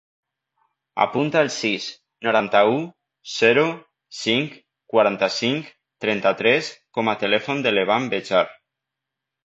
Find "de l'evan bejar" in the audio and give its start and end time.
7.69-8.47